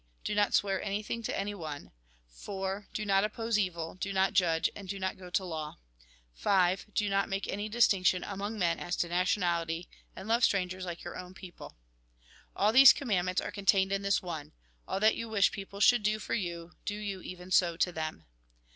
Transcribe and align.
Do 0.23 0.33
not 0.33 0.55
swear 0.55 0.81
anything 0.81 1.21
to 1.21 1.39
any 1.39 1.53
one. 1.53 1.91
IV. 2.35 2.91
Do 2.91 3.05
not 3.05 3.23
oppose 3.23 3.59
evil, 3.59 3.93
do 3.93 4.11
not 4.11 4.33
judge 4.33 4.67
and 4.75 4.89
do 4.89 4.97
not 4.97 5.15
go 5.15 5.29
to 5.29 5.45
law. 5.45 5.77
V. 6.37 6.77
Do 6.95 7.07
not 7.07 7.29
make 7.29 7.47
any 7.47 7.69
distinction 7.69 8.23
among 8.23 8.57
men 8.57 8.79
as 8.79 8.95
to 8.95 9.07
nationality, 9.09 9.87
and 10.15 10.27
love 10.27 10.43
strangers 10.43 10.85
like 10.85 11.03
your 11.03 11.15
own 11.19 11.35
people. 11.35 11.77
All 12.55 12.71
these 12.73 12.93
commandments 12.93 13.41
are 13.41 13.51
contained 13.51 13.91
in 13.91 14.01
this 14.01 14.23
one: 14.23 14.53
All 14.87 14.99
that 14.99 15.15
you 15.15 15.29
wish 15.29 15.51
people 15.51 15.79
should 15.79 16.01
do 16.01 16.17
for 16.17 16.33
you, 16.33 16.71
do 16.83 16.95
you 16.95 17.21
even 17.21 17.51
so 17.51 17.77
to 17.77 17.91
them. 17.91 18.25